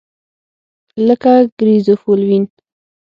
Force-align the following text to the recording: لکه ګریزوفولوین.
لکه 1.07 1.33
ګریزوفولوین. 1.57 2.43